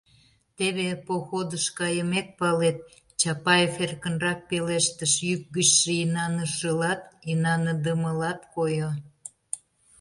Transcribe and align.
—Теве 0.57 0.87
походыш 1.07 1.65
кайымек 1.77 2.27
палет,— 2.39 2.77
Чапаев 3.19 3.73
эркынрак 3.83 4.39
пелештыш, 4.49 5.13
йӱк 5.27 5.43
гычше 5.55 5.91
инанышылат, 6.03 7.01
инаныдымылат 7.31 8.39
койо. 8.55 8.89